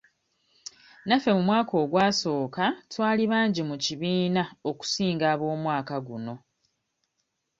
Naffe 1.07 1.29
mu 1.37 1.41
mwaka 1.47 1.73
ogwasooka 1.83 2.65
twali 2.91 3.23
bangi 3.31 3.61
mu 3.69 3.75
kibiina 3.83 4.43
okusinga 4.69 5.25
ab'omwaka 5.33 5.95
guno. 6.07 6.35